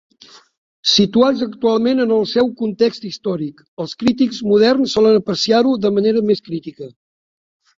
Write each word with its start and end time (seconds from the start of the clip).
Situats 0.91 1.43
actualment 1.47 2.01
en 2.05 2.13
el 2.15 2.25
seu 2.31 2.49
context 2.61 3.05
històric, 3.09 3.61
els 3.85 3.93
crítics 4.05 4.41
moderns 4.53 4.97
solen 4.99 5.21
apreciar-ho 5.21 5.75
de 5.85 5.93
manera 5.99 6.25
més 6.33 6.43
crítica. 6.49 6.91